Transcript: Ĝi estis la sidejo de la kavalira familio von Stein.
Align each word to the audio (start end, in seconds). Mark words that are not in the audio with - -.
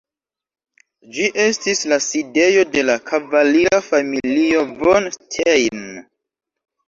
Ĝi 1.17 1.25
estis 1.41 1.81
la 1.91 1.99
sidejo 2.05 2.63
de 2.77 2.85
la 2.89 2.95
kavalira 3.11 3.81
familio 3.89 4.63
von 4.79 5.11
Stein. 5.19 5.85